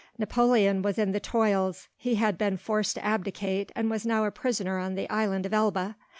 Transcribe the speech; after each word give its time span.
Napoleon 0.17 0.81
was 0.81 0.97
in 0.97 1.11
the 1.11 1.19
toils; 1.19 1.87
he 1.95 2.15
had 2.15 2.35
been 2.35 2.57
forced 2.57 2.95
to 2.95 3.05
abdicate 3.05 3.71
and 3.75 3.87
was 3.87 4.03
now 4.03 4.25
a 4.25 4.31
prisoner 4.31 4.79
on 4.79 4.95
the 4.95 5.07
island 5.11 5.45
of 5.45 5.53
Elba. 5.53 5.95